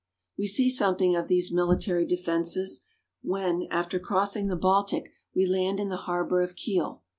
We 0.35 0.47
see 0.47 0.71
something 0.71 1.15
of 1.15 1.27
these 1.27 1.51
military 1.53 2.05
defenses 2.07 2.83
when, 3.21 3.67
after 3.69 3.99
crossing 3.99 4.47
the 4.47 4.55
Baltic, 4.55 5.11
we 5.35 5.45
land 5.45 5.79
in 5.79 5.89
the 5.89 5.95
harbor 6.09 6.41
of 6.41 6.55
Kiel. 6.55 7.03